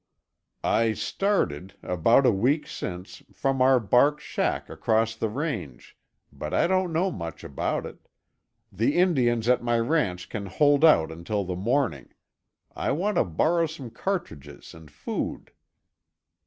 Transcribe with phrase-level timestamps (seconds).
[0.63, 5.95] "I started, about a week since, from our bark shack across the range,
[6.33, 8.07] but I don't know much about it.
[8.71, 12.09] The Indian's at my ranch and can hold out until the morning.
[12.75, 15.51] I want to borrow some cartridges and food."